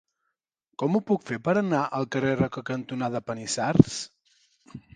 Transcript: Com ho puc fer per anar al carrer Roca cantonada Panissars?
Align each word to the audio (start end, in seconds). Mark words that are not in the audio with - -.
Com 0.83 0.95
ho 0.95 1.01
puc 1.09 1.27
fer 1.31 1.37
per 1.49 1.55
anar 1.61 1.83
al 1.99 2.09
carrer 2.17 2.33
Roca 2.41 2.65
cantonada 2.73 3.25
Panissars? 3.31 4.03